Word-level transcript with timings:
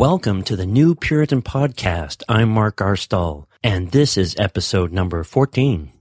Welcome 0.00 0.44
to 0.44 0.56
the 0.56 0.64
New 0.64 0.94
Puritan 0.94 1.42
Podcast. 1.42 2.22
I'm 2.26 2.48
Mark 2.48 2.76
Arstall, 2.76 3.44
and 3.62 3.90
this 3.90 4.16
is 4.16 4.34
episode 4.38 4.92
number 4.92 5.22
14. 5.22 5.92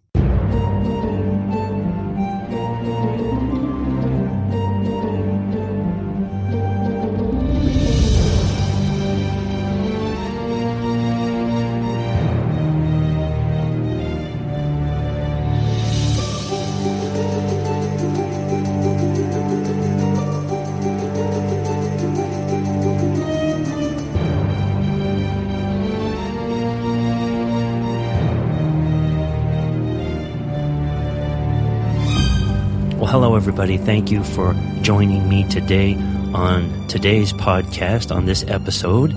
Everybody. 33.40 33.78
Thank 33.78 34.12
you 34.12 34.22
for 34.22 34.54
joining 34.82 35.30
me 35.30 35.46
today 35.48 35.96
on 36.34 36.88
today's 36.90 37.32
podcast, 37.32 38.14
on 38.14 38.26
this 38.26 38.44
episode. 38.44 39.16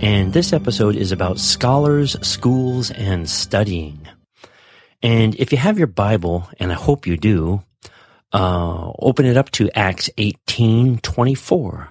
And 0.00 0.32
this 0.32 0.52
episode 0.52 0.96
is 0.96 1.12
about 1.12 1.38
scholars, 1.38 2.16
schools, 2.26 2.90
and 2.90 3.30
studying. 3.30 4.00
And 5.00 5.36
if 5.36 5.52
you 5.52 5.58
have 5.58 5.78
your 5.78 5.86
Bible, 5.86 6.50
and 6.58 6.72
I 6.72 6.74
hope 6.74 7.06
you 7.06 7.16
do, 7.16 7.62
uh, 8.32 8.90
open 8.98 9.26
it 9.26 9.36
up 9.36 9.52
to 9.52 9.70
Acts 9.78 10.10
18 10.18 10.98
24. 10.98 11.88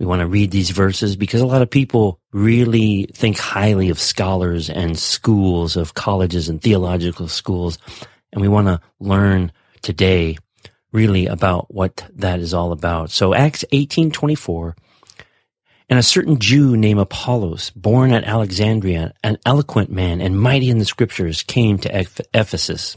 We 0.00 0.06
want 0.06 0.20
to 0.22 0.26
read 0.26 0.50
these 0.50 0.70
verses 0.70 1.14
because 1.14 1.40
a 1.40 1.46
lot 1.46 1.62
of 1.62 1.70
people 1.70 2.18
really 2.32 3.08
think 3.14 3.38
highly 3.38 3.90
of 3.90 4.00
scholars 4.00 4.68
and 4.68 4.98
schools, 4.98 5.76
of 5.76 5.94
colleges 5.94 6.48
and 6.48 6.60
theological 6.60 7.28
schools. 7.28 7.78
And 8.32 8.42
we 8.42 8.48
want 8.48 8.66
to 8.66 8.80
learn 8.98 9.52
today 9.82 10.36
really 10.92 11.26
about 11.26 11.72
what 11.72 12.06
that 12.14 12.40
is 12.40 12.54
all 12.54 12.72
about. 12.72 13.10
So 13.10 13.34
Acts 13.34 13.64
18:24 13.72 14.76
and 15.90 15.98
a 15.98 16.02
certain 16.02 16.38
Jew 16.38 16.76
named 16.76 17.00
Apollos, 17.00 17.70
born 17.70 18.12
at 18.12 18.24
Alexandria, 18.24 19.14
an 19.24 19.38
eloquent 19.46 19.90
man 19.90 20.20
and 20.20 20.38
mighty 20.38 20.68
in 20.68 20.78
the 20.78 20.84
scriptures, 20.84 21.42
came 21.42 21.78
to 21.78 22.06
Ephesus. 22.34 22.96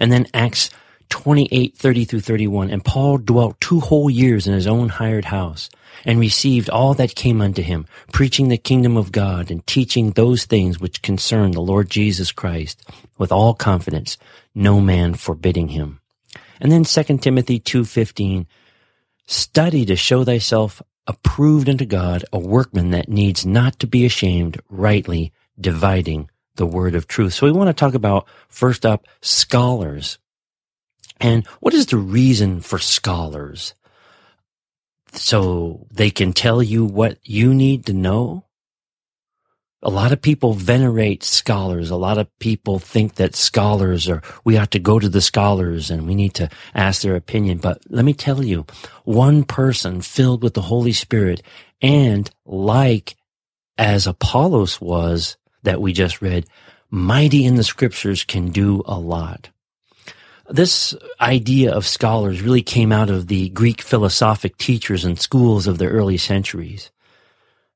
And 0.00 0.10
then 0.10 0.26
Acts 0.34 0.70
28, 1.12 1.76
30 1.76 2.04
through 2.04 2.20
31. 2.20 2.70
And 2.70 2.84
Paul 2.84 3.18
dwelt 3.18 3.60
two 3.60 3.80
whole 3.80 4.08
years 4.08 4.46
in 4.46 4.54
his 4.54 4.66
own 4.66 4.88
hired 4.88 5.26
house 5.26 5.68
and 6.04 6.18
received 6.18 6.70
all 6.70 6.94
that 6.94 7.14
came 7.14 7.40
unto 7.40 7.62
him, 7.62 7.86
preaching 8.12 8.48
the 8.48 8.56
kingdom 8.56 8.96
of 8.96 9.12
God 9.12 9.50
and 9.50 9.64
teaching 9.66 10.10
those 10.10 10.46
things 10.46 10.80
which 10.80 11.02
concern 11.02 11.52
the 11.52 11.60
Lord 11.60 11.90
Jesus 11.90 12.32
Christ 12.32 12.82
with 13.18 13.30
all 13.30 13.54
confidence, 13.54 14.16
no 14.54 14.80
man 14.80 15.14
forbidding 15.14 15.68
him. 15.68 16.00
And 16.60 16.70
then 16.70 16.84
2 16.84 17.18
Timothy 17.18 17.60
2.15, 17.60 18.46
study 19.26 19.84
to 19.86 19.96
show 19.96 20.24
thyself 20.24 20.82
approved 21.06 21.68
unto 21.68 21.84
God, 21.84 22.24
a 22.32 22.38
workman 22.38 22.90
that 22.90 23.08
needs 23.08 23.44
not 23.44 23.78
to 23.80 23.86
be 23.86 24.04
ashamed, 24.04 24.60
rightly 24.68 25.32
dividing 25.60 26.30
the 26.56 26.66
word 26.66 26.94
of 26.94 27.06
truth. 27.06 27.34
So 27.34 27.46
we 27.46 27.52
want 27.52 27.68
to 27.68 27.74
talk 27.74 27.94
about 27.94 28.28
first 28.48 28.86
up 28.86 29.06
scholars. 29.20 30.18
And 31.20 31.46
what 31.60 31.74
is 31.74 31.86
the 31.86 31.96
reason 31.96 32.60
for 32.60 32.78
scholars? 32.78 33.74
So 35.12 35.86
they 35.90 36.10
can 36.10 36.32
tell 36.32 36.62
you 36.62 36.84
what 36.84 37.18
you 37.22 37.54
need 37.54 37.86
to 37.86 37.92
know? 37.92 38.44
A 39.82 39.90
lot 39.90 40.12
of 40.12 40.22
people 40.22 40.52
venerate 40.52 41.24
scholars. 41.24 41.90
A 41.90 41.96
lot 41.96 42.18
of 42.18 42.28
people 42.38 42.78
think 42.78 43.16
that 43.16 43.34
scholars 43.34 44.08
are, 44.08 44.22
we 44.44 44.56
ought 44.56 44.70
to 44.70 44.78
go 44.78 44.98
to 44.98 45.08
the 45.08 45.20
scholars 45.20 45.90
and 45.90 46.06
we 46.06 46.14
need 46.14 46.34
to 46.34 46.48
ask 46.74 47.02
their 47.02 47.16
opinion. 47.16 47.58
But 47.58 47.82
let 47.88 48.04
me 48.04 48.14
tell 48.14 48.44
you, 48.44 48.64
one 49.04 49.42
person 49.42 50.00
filled 50.00 50.42
with 50.42 50.54
the 50.54 50.62
Holy 50.62 50.92
Spirit 50.92 51.42
and 51.80 52.30
like 52.46 53.16
as 53.76 54.06
Apollos 54.06 54.80
was 54.80 55.36
that 55.64 55.80
we 55.80 55.92
just 55.92 56.22
read, 56.22 56.46
mighty 56.90 57.44
in 57.44 57.56
the 57.56 57.64
scriptures 57.64 58.22
can 58.22 58.50
do 58.50 58.82
a 58.86 58.98
lot. 58.98 59.50
This 60.48 60.94
idea 61.20 61.72
of 61.72 61.86
scholars 61.86 62.42
really 62.42 62.62
came 62.62 62.92
out 62.92 63.10
of 63.10 63.26
the 63.26 63.48
Greek 63.48 63.80
philosophic 63.80 64.58
teachers 64.58 65.04
and 65.04 65.18
schools 65.18 65.66
of 65.66 65.78
the 65.78 65.88
early 65.88 66.18
centuries. 66.18 66.90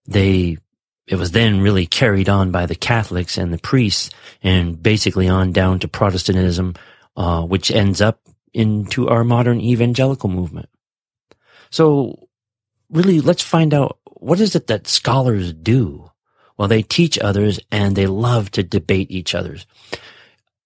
They 0.06 0.59
it 1.06 1.17
was 1.17 1.31
then 1.31 1.61
really 1.61 1.87
carried 1.87 2.28
on 2.28 2.50
by 2.50 2.67
the 2.67 2.75
Catholics 2.75 3.39
and 3.39 3.53
the 3.53 3.59
priests 3.59 4.11
and 4.43 4.83
basically 4.83 5.28
on 5.28 5.53
down 5.53 5.78
to 5.81 5.89
Protestantism, 5.89 6.75
uh, 7.17 7.43
which 7.43 7.71
ends 7.71 8.00
up 8.00 8.21
into 8.53 9.09
our 9.09 9.22
modern 9.22 9.61
evangelical 9.61 10.28
movement. 10.28 10.69
So 11.71 12.28
really, 12.91 13.21
let's 13.21 13.43
find 13.43 13.72
out 13.72 13.99
what 14.05 14.41
is 14.41 14.56
it 14.56 14.66
that 14.66 14.89
scholars 14.89 15.53
do? 15.53 16.11
Well, 16.56 16.69
they 16.69 16.83
teach 16.83 17.19
others 17.19 17.61
and 17.71 17.95
they 17.95 18.06
love 18.06 18.50
to 18.53 18.62
debate 18.62 19.11
each 19.11 19.34
other's. 19.34 19.66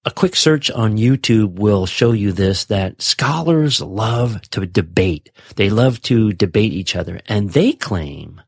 A 0.06 0.10
quick 0.10 0.34
search 0.34 0.70
on 0.70 0.96
YouTube 0.96 1.56
will 1.56 1.84
show 1.84 2.12
you 2.12 2.32
this, 2.32 2.64
that 2.66 3.02
scholars 3.02 3.82
love 3.82 4.40
to 4.52 4.64
debate. 4.64 5.30
They 5.56 5.68
love 5.68 6.00
to 6.02 6.32
debate 6.32 6.72
each 6.72 6.96
other 6.96 7.20
and 7.26 7.50
they 7.50 7.72
claim 7.72 8.40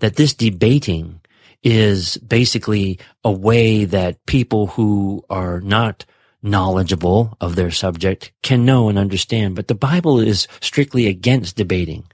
that 0.00 0.16
this 0.16 0.34
debating 0.34 1.21
is 1.62 2.16
basically 2.18 2.98
a 3.24 3.30
way 3.30 3.84
that 3.84 4.24
people 4.26 4.68
who 4.68 5.24
are 5.30 5.60
not 5.60 6.04
knowledgeable 6.42 7.36
of 7.40 7.54
their 7.54 7.70
subject 7.70 8.32
can 8.42 8.64
know 8.64 8.88
and 8.88 8.98
understand. 8.98 9.54
But 9.54 9.68
the 9.68 9.74
Bible 9.74 10.18
is 10.18 10.48
strictly 10.60 11.06
against 11.06 11.56
debating. 11.56 12.04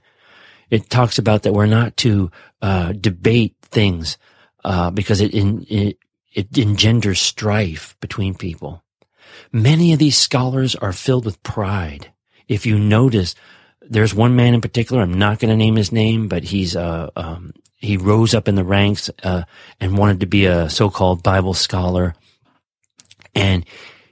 It 0.69 0.89
talks 0.89 1.17
about 1.17 1.43
that 1.43 1.53
we're 1.53 1.65
not 1.65 1.97
to 1.97 2.29
uh, 2.61 2.93
debate 2.93 3.55
things 3.63 4.17
uh, 4.63 4.91
because 4.91 5.21
it, 5.21 5.33
in, 5.33 5.65
it 5.67 5.97
it 6.33 6.57
engenders 6.57 7.19
strife 7.19 7.95
between 8.01 8.35
people. 8.35 8.83
Many 9.51 9.93
of 9.93 9.99
these 9.99 10.17
scholars 10.17 10.75
are 10.75 10.93
filled 10.93 11.25
with 11.25 11.41
pride. 11.43 12.11
If 12.47 12.65
you 12.65 12.77
notice, 12.77 13.35
there's 13.81 14.13
one 14.13 14.35
man 14.35 14.53
in 14.53 14.61
particular. 14.61 15.01
I'm 15.01 15.17
not 15.17 15.39
going 15.39 15.49
to 15.49 15.57
name 15.57 15.75
his 15.75 15.91
name, 15.91 16.27
but 16.27 16.43
he's 16.43 16.75
uh, 16.75 17.09
um, 17.15 17.53
he 17.79 17.97
rose 17.97 18.33
up 18.33 18.47
in 18.47 18.55
the 18.55 18.63
ranks 18.63 19.09
uh, 19.23 19.43
and 19.79 19.97
wanted 19.97 20.19
to 20.19 20.25
be 20.25 20.45
a 20.45 20.69
so-called 20.69 21.23
Bible 21.23 21.53
scholar, 21.53 22.13
and 23.33 23.65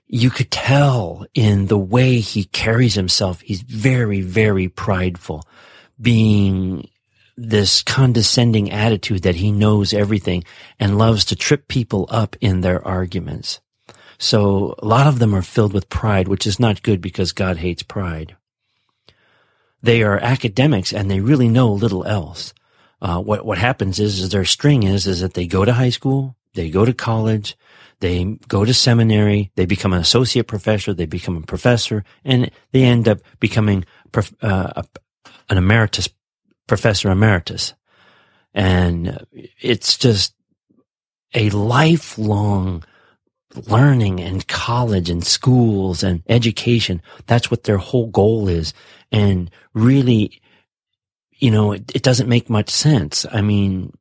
you 0.08 0.30
could 0.30 0.50
tell 0.50 1.26
in 1.34 1.68
the 1.68 1.78
way 1.78 2.20
he 2.20 2.46
carries 2.46 2.96
himself. 2.96 3.42
He's 3.42 3.62
very, 3.62 4.22
very 4.22 4.70
prideful, 4.70 5.46
being 6.00 6.90
this 7.36 7.84
condescending 7.84 8.72
attitude 8.72 9.24
that 9.24 9.36
he 9.36 9.52
knows 9.52 9.94
everything 9.94 10.44
and 10.80 10.98
loves 10.98 11.26
to 11.26 11.36
trip 11.36 11.68
people 11.68 12.08
up 12.10 12.36
in 12.42 12.62
their 12.62 12.86
arguments. 12.88 13.60
So 14.18 14.76
a 14.80 14.86
lot 14.86 15.06
of 15.06 15.20
them 15.20 15.36
are 15.36 15.44
filled 15.44 15.74
with 15.74 15.90
pride, 15.90 16.28
which 16.28 16.48
is 16.48 16.60
not 16.60 16.82
good 16.82 17.02
because 17.02 17.34
God 17.34 17.58
hates 17.58 17.84
pride. 17.84 18.36
They 19.84 20.02
are 20.02 20.18
academics 20.18 20.92
and 20.92 21.12
they 21.12 21.20
really 21.20 21.50
know 21.50 21.72
little 21.72 22.06
else. 22.06 22.54
Uh, 23.02 23.22
what 23.22 23.46
what 23.46 23.58
happens 23.58 24.00
is, 24.00 24.20
is 24.20 24.30
their 24.30 24.46
string 24.46 24.84
is 24.84 25.06
is 25.06 25.22
that 25.22 25.34
they 25.34 25.46
go 25.46 25.64
to 25.64 25.74
high 25.74 25.90
school, 25.90 26.36
they 26.54 26.70
go 26.70 26.84
to 26.84 26.94
college, 26.94 27.56
they 28.00 28.24
go 28.48 28.66
to 28.66 28.74
seminary, 28.74 29.52
they 29.56 29.66
become 29.66 29.94
an 29.94 30.00
associate 30.00 30.48
professor, 30.48 30.94
they 30.94 31.06
become 31.06 31.38
a 31.38 31.42
professor, 31.42 32.04
and 32.26 32.50
they 32.72 32.84
end 32.84 33.08
up 33.08 33.20
becoming 33.40 33.86
prof, 34.12 34.34
uh, 34.42 34.82
an 35.50 35.58
emeritus 35.58 36.10
professor 36.68 37.10
emeritus. 37.10 37.74
And 38.54 39.26
it's 39.60 39.98
just 39.98 40.34
a 41.34 41.50
lifelong 41.52 42.84
learning 43.68 44.20
and 44.20 44.48
college 44.48 45.10
and 45.10 45.26
schools 45.26 46.04
and 46.04 46.24
education. 46.28 47.02
That's 47.26 47.50
what 47.50 47.64
their 47.64 47.78
whole 47.78 48.08
goal 48.08 48.48
is. 48.48 48.74
And 49.12 49.50
really, 49.74 50.42
you 51.38 51.52
know, 51.52 51.74
it, 51.74 51.96
it 51.96 52.04
doesn't 52.04 52.30
make 52.30 52.50
much 52.50 52.70
sense. 52.70 53.26
I 53.32 53.42
mean, 53.42 53.94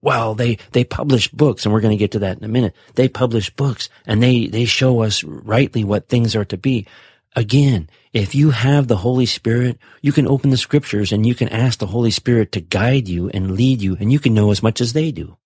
well, 0.00 0.34
they, 0.34 0.58
they 0.72 0.84
publish 0.84 1.28
books 1.28 1.64
and 1.64 1.72
we're 1.72 1.80
going 1.80 1.96
to 1.96 2.00
get 2.00 2.12
to 2.12 2.20
that 2.20 2.38
in 2.38 2.44
a 2.44 2.48
minute. 2.48 2.74
They 2.94 3.08
publish 3.08 3.50
books 3.50 3.88
and 4.06 4.22
they, 4.22 4.46
they 4.46 4.64
show 4.64 5.02
us 5.02 5.22
rightly 5.22 5.84
what 5.84 6.08
things 6.08 6.34
are 6.34 6.44
to 6.46 6.56
be. 6.56 6.86
Again, 7.34 7.88
if 8.12 8.34
you 8.34 8.50
have 8.50 8.88
the 8.88 8.96
Holy 8.96 9.26
Spirit, 9.26 9.78
you 10.02 10.12
can 10.12 10.26
open 10.26 10.50
the 10.50 10.56
scriptures 10.56 11.12
and 11.12 11.24
you 11.24 11.34
can 11.34 11.48
ask 11.48 11.78
the 11.78 11.86
Holy 11.86 12.10
Spirit 12.10 12.52
to 12.52 12.60
guide 12.60 13.08
you 13.08 13.30
and 13.30 13.52
lead 13.52 13.80
you 13.80 13.96
and 13.98 14.12
you 14.12 14.18
can 14.18 14.34
know 14.34 14.50
as 14.50 14.62
much 14.62 14.80
as 14.80 14.92
they 14.92 15.12
do. 15.12 15.38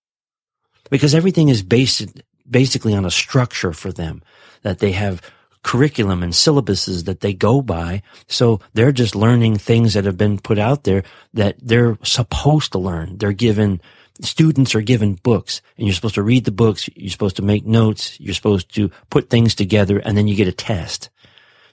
Because 0.90 1.14
everything 1.14 1.48
is 1.48 1.62
based 1.62 2.22
basically 2.48 2.94
on 2.94 3.04
a 3.04 3.10
structure 3.10 3.72
for 3.72 3.92
them 3.92 4.22
that 4.62 4.78
they 4.78 4.92
have 4.92 5.20
curriculum 5.62 6.22
and 6.22 6.32
syllabuses 6.32 7.04
that 7.04 7.20
they 7.20 7.32
go 7.32 7.62
by. 7.62 8.02
So 8.28 8.60
they're 8.74 8.92
just 8.92 9.14
learning 9.14 9.56
things 9.56 9.94
that 9.94 10.04
have 10.04 10.16
been 10.16 10.38
put 10.38 10.58
out 10.58 10.84
there 10.84 11.02
that 11.34 11.56
they're 11.60 11.98
supposed 12.02 12.72
to 12.72 12.78
learn. 12.78 13.18
They're 13.18 13.32
given, 13.32 13.80
students 14.20 14.74
are 14.74 14.80
given 14.80 15.14
books 15.14 15.62
and 15.76 15.86
you're 15.86 15.94
supposed 15.94 16.14
to 16.16 16.22
read 16.22 16.44
the 16.44 16.52
books. 16.52 16.88
You're 16.94 17.10
supposed 17.10 17.36
to 17.36 17.42
make 17.42 17.66
notes. 17.66 18.18
You're 18.20 18.34
supposed 18.34 18.74
to 18.74 18.90
put 19.10 19.30
things 19.30 19.54
together 19.54 19.98
and 19.98 20.16
then 20.16 20.28
you 20.28 20.36
get 20.36 20.48
a 20.48 20.52
test. 20.52 21.10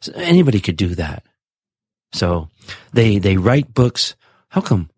So 0.01 0.11
anybody 0.15 0.59
could 0.59 0.77
do 0.77 0.95
that. 0.95 1.23
So 2.11 2.49
they, 2.93 3.19
they 3.19 3.37
write 3.37 3.73
books. 3.73 4.15
How 4.49 4.61
come? 4.61 4.89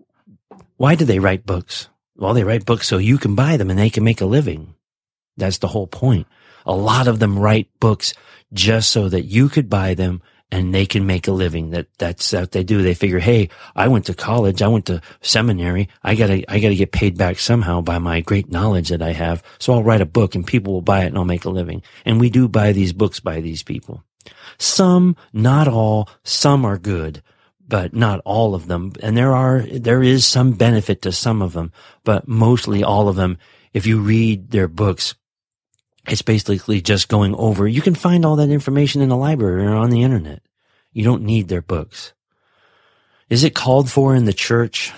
Why 0.77 0.95
do 0.95 1.05
they 1.05 1.19
write 1.19 1.45
books? 1.45 1.89
Well, 2.17 2.33
they 2.33 2.43
write 2.43 2.65
books 2.65 2.88
so 2.88 2.97
you 2.97 3.17
can 3.17 3.35
buy 3.35 3.57
them 3.57 3.69
and 3.69 3.77
they 3.79 3.89
can 3.89 4.03
make 4.03 4.21
a 4.21 4.25
living. 4.25 4.75
That's 5.38 5.57
the 5.57 5.67
whole 5.67 5.88
point. 5.88 6.27
A 6.65 6.75
lot 6.75 7.07
of 7.07 7.19
them 7.19 7.38
write 7.39 7.69
books 7.79 8.13
just 8.53 8.91
so 8.91 9.09
that 9.09 9.25
you 9.25 9.50
could 9.50 9.69
buy 9.69 9.94
them 9.94 10.21
and 10.51 10.73
they 10.73 10.85
can 10.85 11.06
make 11.06 11.27
a 11.27 11.31
living. 11.31 11.71
That 11.71 11.88
that's 11.97 12.31
what 12.31 12.51
they 12.51 12.63
do. 12.63 12.81
They 12.81 12.94
figure, 12.94 13.19
hey, 13.19 13.50
I 13.75 13.88
went 13.88 14.06
to 14.06 14.13
college, 14.13 14.62
I 14.62 14.67
went 14.67 14.85
to 14.88 15.01
seminary, 15.21 15.89
I 16.03 16.15
gotta 16.15 16.50
I 16.51 16.59
gotta 16.59 16.75
get 16.75 16.91
paid 16.91 17.17
back 17.17 17.39
somehow 17.39 17.81
by 17.81 18.00
my 18.00 18.21
great 18.21 18.51
knowledge 18.51 18.89
that 18.89 19.01
I 19.01 19.12
have. 19.12 19.44
So 19.59 19.73
I'll 19.73 19.83
write 19.83 20.01
a 20.01 20.06
book 20.06 20.35
and 20.35 20.45
people 20.45 20.73
will 20.73 20.81
buy 20.81 21.03
it 21.03 21.07
and 21.07 21.17
I'll 21.17 21.25
make 21.25 21.45
a 21.45 21.50
living. 21.50 21.81
And 22.06 22.19
we 22.19 22.29
do 22.29 22.47
buy 22.47 22.71
these 22.71 22.94
books 22.94 23.19
by 23.19 23.41
these 23.41 23.63
people. 23.63 24.03
Some, 24.57 25.15
not 25.33 25.67
all, 25.67 26.09
some 26.23 26.65
are 26.65 26.77
good, 26.77 27.21
but 27.67 27.94
not 27.94 28.21
all 28.25 28.56
of 28.56 28.67
them. 28.67 28.94
And 29.01 29.17
there 29.17 29.33
are 29.33 29.62
there 29.62 30.03
is 30.03 30.25
some 30.25 30.53
benefit 30.53 31.01
to 31.03 31.12
some 31.12 31.41
of 31.41 31.53
them, 31.53 31.71
but 32.03 32.27
mostly 32.27 32.83
all 32.83 33.09
of 33.09 33.15
them. 33.15 33.38
If 33.73 33.85
you 33.85 34.00
read 34.00 34.51
their 34.51 34.69
books, 34.69 35.15
it's 36.07 36.21
basically 36.21 36.81
just 36.81 37.07
going 37.07 37.35
over. 37.35 37.67
You 37.67 37.81
can 37.81 37.95
find 37.95 38.25
all 38.25 38.35
that 38.37 38.49
information 38.49 39.01
in 39.01 39.09
the 39.09 39.17
library 39.17 39.65
or 39.65 39.75
on 39.75 39.89
the 39.89 40.03
internet. 40.03 40.41
You 40.91 41.03
don't 41.03 41.23
need 41.23 41.47
their 41.47 41.61
books. 41.61 42.13
Is 43.29 43.43
it 43.43 43.55
called 43.55 43.89
for 43.89 44.15
in 44.15 44.25
the 44.25 44.33
church? 44.33 44.93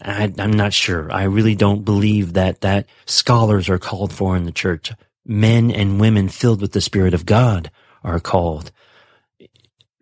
I, 0.00 0.32
am 0.38 0.52
not 0.52 0.72
sure. 0.72 1.10
I 1.10 1.24
really 1.24 1.54
don't 1.54 1.84
believe 1.84 2.34
that 2.34 2.60
that 2.60 2.86
scholars 3.06 3.68
are 3.68 3.78
called 3.78 4.12
for 4.12 4.36
in 4.36 4.44
the 4.44 4.52
church. 4.52 4.92
Men 5.24 5.70
and 5.70 6.00
women 6.00 6.28
filled 6.28 6.60
with 6.60 6.72
the 6.72 6.80
Spirit 6.80 7.14
of 7.14 7.26
God 7.26 7.70
are 8.04 8.20
called 8.20 8.70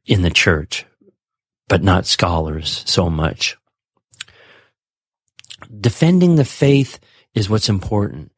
in 0.05 0.23
the 0.23 0.31
church, 0.31 0.85
but 1.69 1.83
not 1.83 2.07
scholars 2.07 2.83
so 2.87 3.09
much. 3.09 3.57
Defending 5.81 6.37
the 6.37 6.45
faith 6.45 6.99
is 7.35 7.49
what's 7.49 7.71
important 7.71 8.33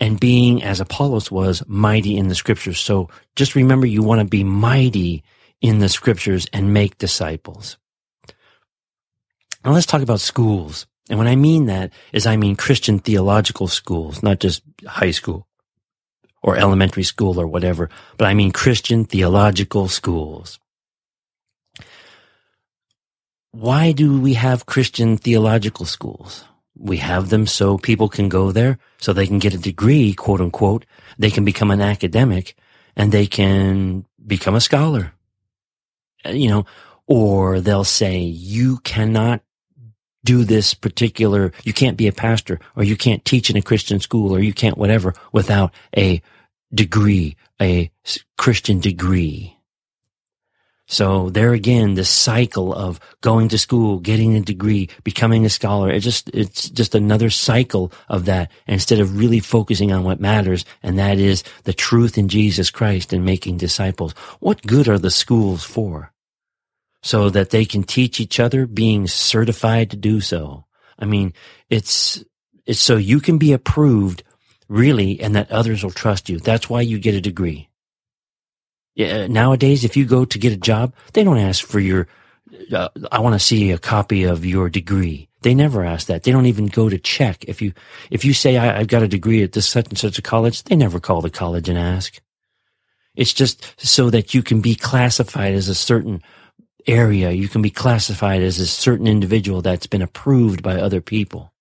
and 0.00 0.20
being 0.20 0.62
as 0.62 0.80
Apollos 0.80 1.30
was 1.30 1.62
mighty 1.66 2.16
in 2.16 2.28
the 2.28 2.34
scriptures. 2.34 2.80
So 2.80 3.08
just 3.36 3.54
remember 3.54 3.86
you 3.86 4.02
want 4.02 4.20
to 4.20 4.24
be 4.24 4.44
mighty 4.44 5.24
in 5.60 5.80
the 5.80 5.88
scriptures 5.88 6.46
and 6.52 6.72
make 6.72 6.98
disciples. 6.98 7.78
Now 9.64 9.72
let's 9.72 9.86
talk 9.86 10.02
about 10.02 10.20
schools. 10.20 10.86
And 11.10 11.18
when 11.18 11.28
I 11.28 11.36
mean 11.36 11.66
that 11.66 11.92
is 12.12 12.26
I 12.26 12.36
mean 12.36 12.54
Christian 12.54 12.98
theological 12.98 13.66
schools, 13.66 14.22
not 14.22 14.38
just 14.40 14.62
high 14.86 15.10
school 15.10 15.46
or 16.42 16.56
elementary 16.56 17.02
school 17.02 17.40
or 17.40 17.46
whatever, 17.46 17.90
but 18.16 18.28
I 18.28 18.34
mean 18.34 18.52
Christian 18.52 19.04
theological 19.04 19.88
schools. 19.88 20.60
Why 23.50 23.92
do 23.92 24.20
we 24.20 24.34
have 24.34 24.66
Christian 24.66 25.16
theological 25.16 25.86
schools? 25.86 26.44
We 26.78 26.98
have 26.98 27.28
them 27.28 27.46
so 27.46 27.78
people 27.78 28.08
can 28.08 28.28
go 28.28 28.52
there, 28.52 28.78
so 28.98 29.12
they 29.12 29.26
can 29.26 29.38
get 29.38 29.54
a 29.54 29.58
degree, 29.58 30.14
quote 30.14 30.40
unquote. 30.40 30.86
They 31.18 31.30
can 31.30 31.44
become 31.44 31.70
an 31.70 31.80
academic 31.80 32.56
and 32.96 33.12
they 33.12 33.26
can 33.26 34.04
become 34.26 34.54
a 34.54 34.60
scholar. 34.60 35.12
Uh, 36.24 36.30
you 36.30 36.48
know, 36.48 36.66
or 37.06 37.60
they'll 37.60 37.84
say, 37.84 38.18
you 38.18 38.78
cannot 38.78 39.42
do 40.24 40.44
this 40.44 40.74
particular, 40.74 41.52
you 41.64 41.72
can't 41.72 41.96
be 41.96 42.06
a 42.06 42.12
pastor 42.12 42.60
or 42.76 42.84
you 42.84 42.96
can't 42.96 43.24
teach 43.24 43.50
in 43.50 43.56
a 43.56 43.62
Christian 43.62 44.00
school 44.00 44.34
or 44.34 44.40
you 44.40 44.52
can't 44.52 44.76
whatever 44.76 45.14
without 45.32 45.72
a 45.96 46.20
degree, 46.74 47.36
a 47.60 47.90
Christian 48.36 48.80
degree. 48.80 49.57
So 50.90 51.28
there 51.28 51.52
again, 51.52 51.94
this 51.94 52.08
cycle 52.08 52.72
of 52.72 52.98
going 53.20 53.48
to 53.50 53.58
school, 53.58 53.98
getting 53.98 54.34
a 54.34 54.40
degree, 54.40 54.88
becoming 55.04 55.44
a 55.44 55.50
scholar, 55.50 55.90
it 55.90 56.00
just, 56.00 56.30
it's 56.30 56.70
just 56.70 56.94
another 56.94 57.28
cycle 57.28 57.92
of 58.08 58.24
that 58.24 58.50
instead 58.66 58.98
of 58.98 59.18
really 59.18 59.40
focusing 59.40 59.92
on 59.92 60.02
what 60.02 60.18
matters. 60.18 60.64
And 60.82 60.98
that 60.98 61.18
is 61.18 61.44
the 61.64 61.74
truth 61.74 62.16
in 62.16 62.28
Jesus 62.28 62.70
Christ 62.70 63.12
and 63.12 63.22
making 63.22 63.58
disciples. 63.58 64.12
What 64.40 64.66
good 64.66 64.88
are 64.88 64.98
the 64.98 65.10
schools 65.10 65.62
for? 65.62 66.10
So 67.02 67.28
that 67.30 67.50
they 67.50 67.66
can 67.66 67.82
teach 67.82 68.18
each 68.18 68.40
other 68.40 68.66
being 68.66 69.06
certified 69.06 69.90
to 69.90 69.96
do 69.96 70.22
so. 70.22 70.64
I 70.98 71.04
mean, 71.04 71.34
it's, 71.68 72.24
it's 72.64 72.80
so 72.80 72.96
you 72.96 73.20
can 73.20 73.36
be 73.36 73.52
approved 73.52 74.22
really 74.68 75.20
and 75.20 75.36
that 75.36 75.52
others 75.52 75.84
will 75.84 75.90
trust 75.90 76.30
you. 76.30 76.38
That's 76.38 76.70
why 76.70 76.80
you 76.80 76.98
get 76.98 77.14
a 77.14 77.20
degree. 77.20 77.67
Nowadays, 78.98 79.84
if 79.84 79.96
you 79.96 80.04
go 80.04 80.24
to 80.24 80.38
get 80.38 80.52
a 80.52 80.56
job, 80.56 80.92
they 81.12 81.22
don't 81.22 81.38
ask 81.38 81.64
for 81.64 81.78
your, 81.78 82.08
uh, 82.72 82.88
I 83.12 83.20
want 83.20 83.34
to 83.34 83.38
see 83.38 83.70
a 83.70 83.78
copy 83.78 84.24
of 84.24 84.44
your 84.44 84.68
degree. 84.68 85.28
They 85.42 85.54
never 85.54 85.84
ask 85.84 86.08
that. 86.08 86.24
They 86.24 86.32
don't 86.32 86.46
even 86.46 86.66
go 86.66 86.88
to 86.88 86.98
check. 86.98 87.44
If 87.44 87.62
you, 87.62 87.72
if 88.10 88.24
you 88.24 88.34
say, 88.34 88.56
I, 88.56 88.78
have 88.78 88.88
got 88.88 89.04
a 89.04 89.08
degree 89.08 89.44
at 89.44 89.52
this 89.52 89.68
such 89.68 89.88
and 89.88 89.98
such 89.98 90.18
a 90.18 90.22
college, 90.22 90.64
they 90.64 90.74
never 90.74 90.98
call 90.98 91.20
the 91.20 91.30
college 91.30 91.68
and 91.68 91.78
ask. 91.78 92.20
It's 93.14 93.32
just 93.32 93.74
so 93.78 94.10
that 94.10 94.34
you 94.34 94.42
can 94.42 94.60
be 94.60 94.74
classified 94.74 95.54
as 95.54 95.68
a 95.68 95.74
certain 95.76 96.22
area. 96.86 97.30
You 97.30 97.48
can 97.48 97.62
be 97.62 97.70
classified 97.70 98.42
as 98.42 98.58
a 98.58 98.66
certain 98.66 99.06
individual 99.06 99.62
that's 99.62 99.86
been 99.86 100.02
approved 100.02 100.62
by 100.62 100.80
other 100.80 101.00
people. 101.00 101.52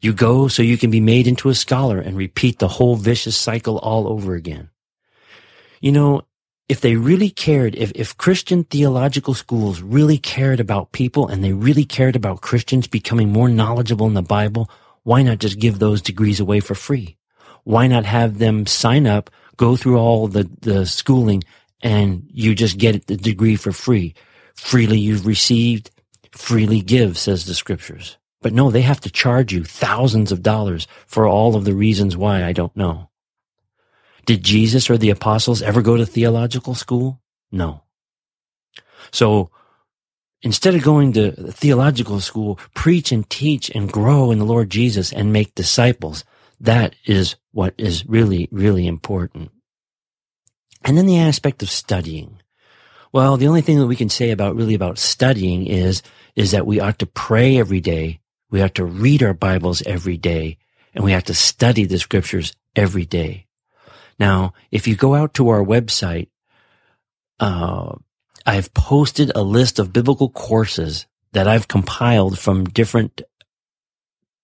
You 0.00 0.12
go 0.12 0.48
so 0.48 0.62
you 0.62 0.78
can 0.78 0.90
be 0.90 1.00
made 1.00 1.28
into 1.28 1.48
a 1.48 1.54
scholar 1.54 1.98
and 2.00 2.16
repeat 2.16 2.58
the 2.58 2.68
whole 2.68 2.96
vicious 2.96 3.36
cycle 3.36 3.78
all 3.78 4.08
over 4.08 4.34
again. 4.34 4.70
You 5.80 5.92
know, 5.92 6.22
if 6.70 6.82
they 6.82 6.94
really 6.94 7.30
cared, 7.30 7.74
if, 7.74 7.90
if 7.96 8.16
Christian 8.16 8.62
theological 8.62 9.34
schools 9.34 9.82
really 9.82 10.18
cared 10.18 10.60
about 10.60 10.92
people 10.92 11.26
and 11.26 11.42
they 11.42 11.52
really 11.52 11.84
cared 11.84 12.14
about 12.14 12.42
Christians 12.42 12.86
becoming 12.86 13.32
more 13.32 13.48
knowledgeable 13.48 14.06
in 14.06 14.14
the 14.14 14.22
Bible, 14.22 14.70
why 15.02 15.22
not 15.22 15.38
just 15.38 15.58
give 15.58 15.80
those 15.80 16.00
degrees 16.00 16.38
away 16.38 16.60
for 16.60 16.76
free? 16.76 17.16
Why 17.64 17.88
not 17.88 18.04
have 18.04 18.38
them 18.38 18.66
sign 18.66 19.08
up, 19.08 19.30
go 19.56 19.74
through 19.74 19.98
all 19.98 20.28
the, 20.28 20.48
the 20.60 20.86
schooling, 20.86 21.42
and 21.82 22.24
you 22.32 22.54
just 22.54 22.78
get 22.78 23.08
the 23.08 23.16
degree 23.16 23.56
for 23.56 23.72
free? 23.72 24.14
Freely 24.54 25.00
you've 25.00 25.26
received, 25.26 25.90
freely 26.30 26.82
give, 26.82 27.18
says 27.18 27.46
the 27.46 27.54
scriptures. 27.54 28.16
But 28.42 28.52
no, 28.52 28.70
they 28.70 28.82
have 28.82 29.00
to 29.00 29.10
charge 29.10 29.52
you 29.52 29.64
thousands 29.64 30.30
of 30.30 30.44
dollars 30.44 30.86
for 31.08 31.26
all 31.26 31.56
of 31.56 31.64
the 31.64 31.74
reasons 31.74 32.16
why 32.16 32.44
I 32.44 32.52
don't 32.52 32.76
know. 32.76 33.09
Did 34.30 34.44
Jesus 34.44 34.88
or 34.88 34.96
the 34.96 35.10
apostles 35.10 35.60
ever 35.60 35.82
go 35.82 35.96
to 35.96 36.06
theological 36.06 36.76
school? 36.76 37.20
No. 37.50 37.82
So 39.10 39.50
instead 40.40 40.76
of 40.76 40.84
going 40.84 41.14
to 41.14 41.32
theological 41.50 42.20
school, 42.20 42.60
preach 42.72 43.10
and 43.10 43.28
teach 43.28 43.70
and 43.70 43.90
grow 43.90 44.30
in 44.30 44.38
the 44.38 44.44
Lord 44.44 44.70
Jesus 44.70 45.12
and 45.12 45.32
make 45.32 45.56
disciples. 45.56 46.22
That 46.60 46.94
is 47.06 47.34
what 47.50 47.74
is 47.76 48.06
really, 48.06 48.48
really 48.52 48.86
important. 48.86 49.50
And 50.84 50.96
then 50.96 51.06
the 51.06 51.18
aspect 51.18 51.60
of 51.64 51.68
studying. 51.68 52.40
Well, 53.12 53.36
the 53.36 53.48
only 53.48 53.62
thing 53.62 53.80
that 53.80 53.88
we 53.88 53.96
can 53.96 54.10
say 54.10 54.30
about 54.30 54.54
really 54.54 54.74
about 54.74 54.98
studying 54.98 55.66
is, 55.66 56.04
is 56.36 56.52
that 56.52 56.66
we 56.66 56.78
ought 56.78 57.00
to 57.00 57.06
pray 57.06 57.58
every 57.58 57.80
day. 57.80 58.20
We 58.48 58.62
ought 58.62 58.76
to 58.76 58.84
read 58.84 59.24
our 59.24 59.34
Bibles 59.34 59.82
every 59.82 60.18
day 60.18 60.58
and 60.94 61.02
we 61.02 61.10
have 61.10 61.24
to 61.24 61.34
study 61.34 61.84
the 61.84 61.98
scriptures 61.98 62.54
every 62.76 63.06
day. 63.06 63.48
Now, 64.20 64.52
if 64.70 64.86
you 64.86 64.94
go 64.94 65.14
out 65.14 65.34
to 65.34 65.48
our 65.48 65.64
website, 65.64 66.28
uh, 67.40 67.96
I've 68.44 68.72
posted 68.74 69.32
a 69.34 69.42
list 69.42 69.78
of 69.78 69.94
biblical 69.94 70.28
courses 70.28 71.06
that 71.32 71.48
I've 71.48 71.68
compiled 71.68 72.38
from 72.38 72.64
different 72.64 73.22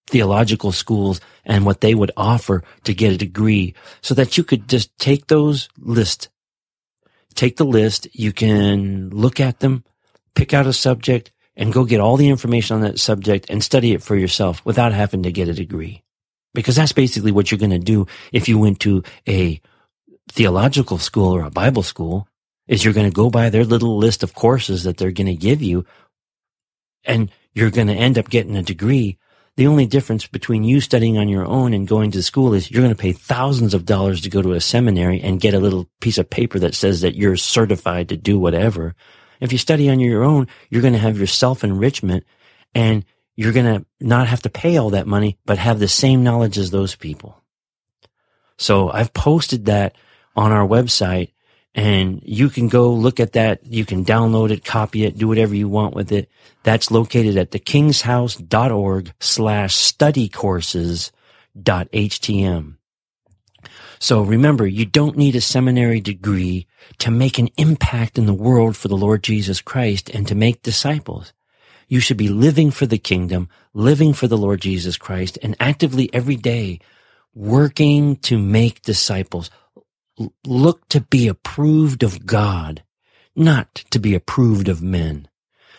theological 0.07 0.73
schools 0.73 1.21
and 1.45 1.67
what 1.67 1.83
they 1.83 1.95
would 1.95 2.13
offer 2.17 2.63
to 2.85 2.95
get 2.95 3.13
a 3.13 3.19
degree 3.19 3.75
so 4.01 4.15
that 4.15 4.39
you 4.39 4.45
could 4.45 4.67
just 4.67 4.97
take 4.99 5.27
those 5.27 5.69
lists, 5.79 6.29
take 7.35 7.57
the 7.57 7.65
list. 7.65 8.09
You 8.15 8.33
can 8.33 9.11
look 9.11 9.41
at 9.41 9.61
them, 9.61 9.85
pick 10.35 10.55
out 10.55 10.67
a 10.67 10.73
subject 10.73 11.33
and 11.55 11.73
go 11.73 11.85
get 11.85 12.01
all 12.01 12.17
the 12.17 12.31
information 12.31 12.77
on 12.77 12.83
that 12.83 12.99
subject 12.99 13.51
and 13.51 13.63
study 13.63 13.93
it 13.93 14.03
for 14.03 14.17
yourself 14.17 14.65
without 14.65 14.93
having 14.93 15.25
to 15.25 15.33
get 15.33 15.49
a 15.49 15.55
degree. 15.55 16.03
Because 16.57 16.75
that's 16.75 16.93
basically 16.93 17.33
what 17.33 17.51
you're 17.51 17.59
going 17.61 17.71
to 17.71 17.79
do 17.79 18.07
if 18.33 18.49
you 18.49 18.59
went 18.59 18.81
to 18.81 19.05
a 19.29 19.61
theological 20.33 20.97
school 20.97 21.37
or 21.37 21.43
a 21.43 21.51
Bible 21.51 21.83
school 21.83 22.27
is 22.67 22.83
you're 22.83 22.95
going 22.95 23.09
to 23.09 23.15
go 23.15 23.29
by 23.29 23.51
their 23.51 23.65
little 23.65 23.99
list 23.99 24.23
of 24.23 24.35
courses 24.35 24.85
that 24.85 24.97
they're 24.97 25.13
going 25.13 25.29
to 25.29 25.37
give 25.37 25.61
you 25.61 25.85
and 27.05 27.31
you're 27.53 27.71
going 27.71 27.87
to 27.89 27.95
end 27.95 28.19
up 28.19 28.31
getting 28.31 28.57
a 28.57 28.63
degree 28.63 29.19
The 29.57 29.69
only 29.69 29.87
difference 29.87 30.27
between 30.27 30.65
you 30.65 30.83
studying 30.83 31.17
on 31.17 31.31
your 31.31 31.47
own 31.47 31.73
and 31.73 31.89
going 31.89 32.11
to 32.11 32.23
school 32.23 32.53
is 32.53 32.71
you're 32.71 32.83
going 32.83 32.95
to 32.95 33.01
pay 33.01 33.13
thousands 33.13 33.73
of 33.73 33.87
dollars 33.87 34.21
to 34.21 34.29
go 34.31 34.43
to 34.43 34.53
a 34.53 34.61
seminary 34.61 35.23
and 35.23 35.41
get 35.41 35.55
a 35.55 35.59
little 35.59 35.89
piece 36.03 36.19
of 36.19 36.29
paper 36.29 36.59
that 36.59 36.75
says 36.75 37.01
that 37.01 37.17
you're 37.17 37.37
certified 37.37 38.11
to 38.11 38.19
do 38.19 38.39
whatever. 38.39 38.95
If 39.41 39.53
you 39.53 39.59
study 39.59 39.89
on 39.89 39.99
your 39.99 40.25
own, 40.25 40.49
you're 40.69 40.83
going 40.83 40.93
to 40.93 40.99
have 40.99 41.17
your 41.17 41.27
self 41.27 41.65
enrichment 41.65 42.25
and 42.75 43.07
you're 43.37 43.53
going 43.53 43.81
to 43.81 43.87
not 44.01 44.27
have 44.27 44.43
to 44.43 44.51
pay 44.51 44.77
all 44.79 44.91
that 44.91 45.07
money, 45.07 45.39
but 45.45 45.59
have 45.59 45.79
the 45.79 45.89
same 45.89 46.25
knowledge 46.25 46.59
as 46.59 46.71
those 46.71 46.95
people. 46.95 47.43
So 48.57 48.91
I've 48.91 49.13
posted 49.13 49.67
that 49.67 49.95
on 50.35 50.53
our 50.53 50.67
website 50.67 51.33
and 51.75 52.23
you 52.25 52.49
can 52.49 52.69
go 52.69 52.91
look 52.93 53.21
at 53.21 53.35
that. 53.35 53.67
You 53.67 53.85
can 53.85 54.05
download 54.05 54.51
it, 54.51 54.65
copy 54.65 55.05
it, 55.05 55.19
do 55.19 55.29
whatever 55.29 55.55
you 55.55 55.69
want 55.69 55.95
with 55.95 56.11
it. 56.11 56.31
That's 56.63 56.91
located 56.91 57.37
at 57.37 57.51
thekingshouse.org 57.51 59.13
slash 59.21 59.77
study 59.77 60.29
courses 60.31 61.13
dot 61.61 61.91
htm. 61.93 62.77
So 63.99 64.23
remember, 64.23 64.67
you 64.67 64.85
don't 64.87 65.17
need 65.17 65.37
a 65.37 65.41
seminary 65.41 66.01
degree 66.01 66.67
to 66.99 67.11
make 67.11 67.39
an 67.39 67.49
impact 67.57 68.19
in 68.19 68.27
the 68.27 68.35
world 68.35 68.77
for 68.77 68.89
the 68.89 68.97
Lord 68.97 69.23
Jesus 69.23 69.61
Christ 69.61 70.11
and 70.11 70.27
to 70.29 70.35
make 70.35 70.63
disciples. 70.63 71.33
You 71.89 72.01
should 72.01 72.17
be 72.17 72.29
living 72.29 72.71
for 72.71 72.87
the 72.87 72.99
kingdom, 72.99 73.49
living 73.73 74.13
for 74.13 74.27
the 74.27 74.39
Lord 74.39 74.61
Jesus 74.61 74.97
Christ, 74.97 75.39
and 75.43 75.57
actively 75.61 76.13
every 76.13 76.37
day 76.37 76.81
working 77.35 78.17
to 78.17 78.39
make 78.39 78.83
disciples. 78.83 79.51
Look 80.45 80.89
to 80.89 81.01
be 81.01 81.29
approved 81.29 82.03
of 82.03 82.27
God, 82.27 82.83
not 83.37 83.75
to 83.91 83.99
be 83.99 84.15
approved 84.15 84.69
of 84.69 84.83
men. 84.83 85.29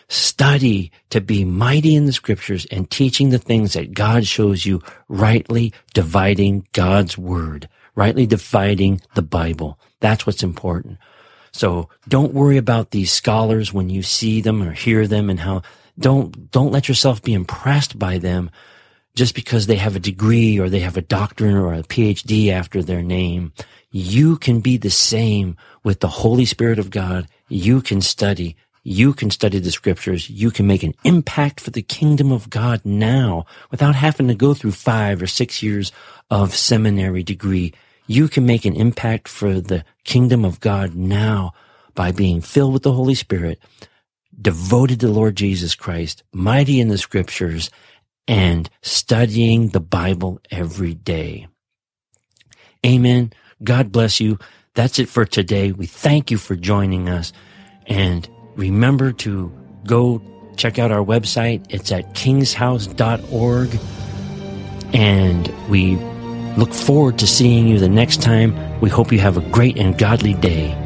Study 0.08 0.90
to 1.10 1.20
be 1.20 1.44
mighty 1.44 1.94
in 1.94 2.06
the 2.06 2.12
scriptures 2.12 2.66
and 2.70 2.90
teaching 2.90 3.28
the 3.28 3.38
things 3.38 3.74
that 3.74 3.92
God 3.92 4.26
shows 4.26 4.64
you, 4.64 4.80
rightly 5.08 5.74
dividing 5.92 6.66
God's 6.72 7.18
word, 7.18 7.68
rightly 7.94 8.24
dividing 8.24 9.02
the 9.14 9.22
Bible. 9.22 9.78
That's 10.00 10.24
what's 10.24 10.42
important. 10.42 10.98
So 11.52 11.88
don't 12.06 12.32
worry 12.32 12.56
about 12.56 12.92
these 12.92 13.12
scholars 13.12 13.72
when 13.72 13.90
you 13.90 14.02
see 14.02 14.40
them 14.40 14.62
or 14.62 14.72
hear 14.72 15.06
them 15.06 15.28
and 15.28 15.40
how 15.40 15.62
don't, 15.98 16.50
don't 16.50 16.72
let 16.72 16.88
yourself 16.88 17.22
be 17.22 17.34
impressed 17.34 17.98
by 17.98 18.18
them 18.18 18.50
just 19.14 19.34
because 19.34 19.66
they 19.66 19.76
have 19.76 19.96
a 19.96 20.00
degree 20.00 20.58
or 20.58 20.68
they 20.68 20.80
have 20.80 20.96
a 20.96 21.02
doctorate 21.02 21.54
or 21.54 21.74
a 21.74 21.82
PhD 21.82 22.50
after 22.50 22.82
their 22.82 23.02
name. 23.02 23.52
You 23.90 24.36
can 24.36 24.60
be 24.60 24.76
the 24.76 24.90
same 24.90 25.56
with 25.82 26.00
the 26.00 26.08
Holy 26.08 26.44
Spirit 26.44 26.78
of 26.78 26.90
God. 26.90 27.26
You 27.48 27.82
can 27.82 28.00
study. 28.00 28.56
You 28.84 29.12
can 29.12 29.30
study 29.30 29.58
the 29.58 29.70
scriptures. 29.70 30.30
You 30.30 30.50
can 30.50 30.66
make 30.66 30.82
an 30.82 30.94
impact 31.04 31.60
for 31.60 31.70
the 31.70 31.82
kingdom 31.82 32.30
of 32.30 32.48
God 32.48 32.80
now 32.84 33.44
without 33.70 33.94
having 33.94 34.28
to 34.28 34.34
go 34.34 34.54
through 34.54 34.72
five 34.72 35.20
or 35.20 35.26
six 35.26 35.62
years 35.62 35.90
of 36.30 36.54
seminary 36.54 37.22
degree. 37.22 37.74
You 38.06 38.28
can 38.28 38.46
make 38.46 38.64
an 38.64 38.76
impact 38.76 39.28
for 39.28 39.60
the 39.60 39.84
kingdom 40.04 40.44
of 40.44 40.60
God 40.60 40.94
now 40.94 41.52
by 41.94 42.12
being 42.12 42.40
filled 42.40 42.72
with 42.72 42.84
the 42.84 42.92
Holy 42.92 43.14
Spirit, 43.14 43.58
devoted 44.40 45.00
to 45.00 45.08
Lord 45.08 45.36
Jesus 45.36 45.74
Christ, 45.74 46.22
mighty 46.32 46.80
in 46.80 46.88
the 46.88 46.98
scriptures, 46.98 47.70
and 48.26 48.68
studying 48.82 49.68
the 49.68 49.80
Bible 49.80 50.40
every 50.50 50.94
day. 50.94 51.48
Amen. 52.84 53.32
God 53.62 53.90
bless 53.90 54.20
you. 54.20 54.38
That's 54.74 54.98
it 54.98 55.08
for 55.08 55.24
today. 55.24 55.72
We 55.72 55.86
thank 55.86 56.30
you 56.30 56.38
for 56.38 56.54
joining 56.54 57.08
us. 57.08 57.32
And 57.86 58.28
remember 58.54 59.12
to 59.12 59.52
go 59.84 60.22
check 60.56 60.78
out 60.78 60.92
our 60.92 61.04
website. 61.04 61.66
It's 61.70 61.90
at 61.90 62.14
kingshouse.org. 62.14 63.80
And 64.94 65.68
we 65.68 65.96
look 66.56 66.72
forward 66.72 67.18
to 67.18 67.26
seeing 67.26 67.66
you 67.66 67.78
the 67.78 67.88
next 67.88 68.22
time. 68.22 68.80
We 68.80 68.90
hope 68.90 69.10
you 69.10 69.18
have 69.18 69.36
a 69.36 69.50
great 69.50 69.76
and 69.78 69.98
godly 69.98 70.34
day. 70.34 70.76